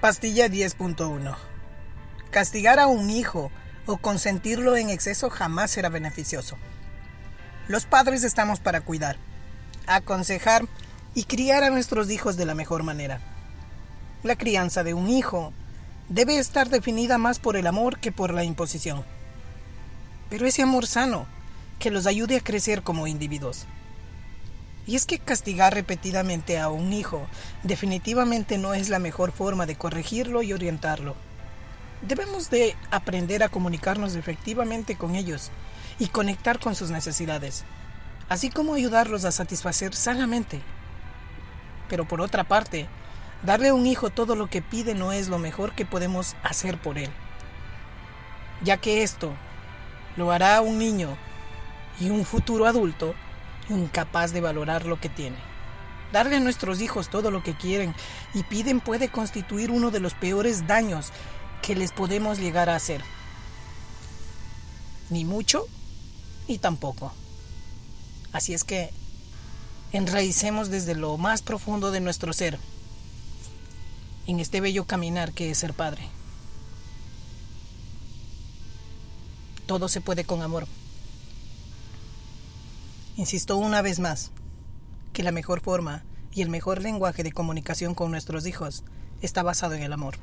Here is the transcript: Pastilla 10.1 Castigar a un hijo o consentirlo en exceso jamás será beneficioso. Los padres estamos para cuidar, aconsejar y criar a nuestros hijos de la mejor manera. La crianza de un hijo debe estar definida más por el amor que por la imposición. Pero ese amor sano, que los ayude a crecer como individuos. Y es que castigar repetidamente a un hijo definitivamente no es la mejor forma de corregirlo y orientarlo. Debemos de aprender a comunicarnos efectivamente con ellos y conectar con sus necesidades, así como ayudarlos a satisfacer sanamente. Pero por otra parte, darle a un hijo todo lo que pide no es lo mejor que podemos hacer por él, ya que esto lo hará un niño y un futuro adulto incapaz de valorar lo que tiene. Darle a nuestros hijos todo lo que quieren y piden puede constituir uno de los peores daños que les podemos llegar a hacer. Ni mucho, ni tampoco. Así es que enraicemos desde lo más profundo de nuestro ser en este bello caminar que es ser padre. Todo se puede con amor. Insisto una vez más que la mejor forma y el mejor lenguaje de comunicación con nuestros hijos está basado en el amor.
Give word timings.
Pastilla 0.00 0.46
10.1 0.46 1.36
Castigar 2.30 2.78
a 2.78 2.86
un 2.86 3.10
hijo 3.10 3.50
o 3.84 3.96
consentirlo 3.96 4.76
en 4.76 4.90
exceso 4.90 5.28
jamás 5.28 5.72
será 5.72 5.88
beneficioso. 5.88 6.56
Los 7.66 7.84
padres 7.84 8.22
estamos 8.22 8.60
para 8.60 8.80
cuidar, 8.80 9.16
aconsejar 9.88 10.66
y 11.16 11.24
criar 11.24 11.64
a 11.64 11.70
nuestros 11.70 12.12
hijos 12.12 12.36
de 12.36 12.46
la 12.46 12.54
mejor 12.54 12.84
manera. 12.84 13.20
La 14.22 14.36
crianza 14.36 14.84
de 14.84 14.94
un 14.94 15.08
hijo 15.08 15.52
debe 16.08 16.38
estar 16.38 16.68
definida 16.68 17.18
más 17.18 17.40
por 17.40 17.56
el 17.56 17.66
amor 17.66 17.98
que 17.98 18.12
por 18.12 18.32
la 18.32 18.44
imposición. 18.44 19.04
Pero 20.30 20.46
ese 20.46 20.62
amor 20.62 20.86
sano, 20.86 21.26
que 21.80 21.90
los 21.90 22.06
ayude 22.06 22.36
a 22.36 22.40
crecer 22.40 22.84
como 22.84 23.08
individuos. 23.08 23.66
Y 24.88 24.96
es 24.96 25.04
que 25.04 25.18
castigar 25.18 25.74
repetidamente 25.74 26.58
a 26.58 26.70
un 26.70 26.94
hijo 26.94 27.26
definitivamente 27.62 28.56
no 28.56 28.72
es 28.72 28.88
la 28.88 28.98
mejor 28.98 29.32
forma 29.32 29.66
de 29.66 29.76
corregirlo 29.76 30.42
y 30.42 30.54
orientarlo. 30.54 31.14
Debemos 32.00 32.48
de 32.48 32.74
aprender 32.90 33.42
a 33.42 33.50
comunicarnos 33.50 34.14
efectivamente 34.14 34.96
con 34.96 35.14
ellos 35.14 35.50
y 35.98 36.06
conectar 36.06 36.58
con 36.58 36.74
sus 36.74 36.88
necesidades, 36.88 37.64
así 38.30 38.48
como 38.48 38.72
ayudarlos 38.72 39.26
a 39.26 39.30
satisfacer 39.30 39.94
sanamente. 39.94 40.62
Pero 41.90 42.08
por 42.08 42.22
otra 42.22 42.44
parte, 42.44 42.88
darle 43.42 43.68
a 43.68 43.74
un 43.74 43.86
hijo 43.86 44.08
todo 44.08 44.36
lo 44.36 44.46
que 44.46 44.62
pide 44.62 44.94
no 44.94 45.12
es 45.12 45.28
lo 45.28 45.38
mejor 45.38 45.74
que 45.74 45.84
podemos 45.84 46.34
hacer 46.42 46.78
por 46.78 46.96
él, 46.96 47.10
ya 48.64 48.78
que 48.78 49.02
esto 49.02 49.34
lo 50.16 50.32
hará 50.32 50.62
un 50.62 50.78
niño 50.78 51.14
y 52.00 52.08
un 52.08 52.24
futuro 52.24 52.64
adulto 52.64 53.14
incapaz 53.68 54.32
de 54.32 54.40
valorar 54.40 54.86
lo 54.86 55.00
que 55.00 55.08
tiene. 55.08 55.36
Darle 56.12 56.36
a 56.36 56.40
nuestros 56.40 56.80
hijos 56.80 57.10
todo 57.10 57.30
lo 57.30 57.42
que 57.42 57.56
quieren 57.56 57.94
y 58.34 58.42
piden 58.42 58.80
puede 58.80 59.10
constituir 59.10 59.70
uno 59.70 59.90
de 59.90 60.00
los 60.00 60.14
peores 60.14 60.66
daños 60.66 61.12
que 61.62 61.74
les 61.74 61.92
podemos 61.92 62.38
llegar 62.38 62.70
a 62.70 62.76
hacer. 62.76 63.02
Ni 65.10 65.24
mucho, 65.24 65.66
ni 66.48 66.58
tampoco. 66.58 67.12
Así 68.32 68.54
es 68.54 68.64
que 68.64 68.90
enraicemos 69.92 70.70
desde 70.70 70.94
lo 70.94 71.16
más 71.16 71.42
profundo 71.42 71.90
de 71.90 72.00
nuestro 72.00 72.32
ser 72.32 72.58
en 74.26 74.40
este 74.40 74.60
bello 74.60 74.84
caminar 74.84 75.32
que 75.32 75.50
es 75.50 75.58
ser 75.58 75.72
padre. 75.72 76.08
Todo 79.66 79.88
se 79.88 80.00
puede 80.00 80.24
con 80.24 80.42
amor. 80.42 80.66
Insisto 83.18 83.56
una 83.56 83.82
vez 83.82 83.98
más 83.98 84.30
que 85.12 85.24
la 85.24 85.32
mejor 85.32 85.60
forma 85.60 86.04
y 86.32 86.42
el 86.42 86.50
mejor 86.50 86.80
lenguaje 86.80 87.24
de 87.24 87.32
comunicación 87.32 87.96
con 87.96 88.12
nuestros 88.12 88.46
hijos 88.46 88.84
está 89.20 89.42
basado 89.42 89.74
en 89.74 89.82
el 89.82 89.92
amor. 89.92 90.14